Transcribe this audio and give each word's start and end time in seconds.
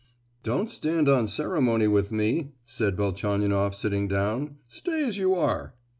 "Don't 0.41 0.71
stand 0.71 1.07
on 1.07 1.27
ceremony 1.27 1.87
with 1.87 2.11
me," 2.11 2.53
said 2.65 2.97
Velchaninoff 2.97 3.75
sitting 3.75 4.07
down; 4.07 4.55
"stay 4.67 5.03
as 5.07 5.15
you 5.19 5.35
are!" 5.35 5.75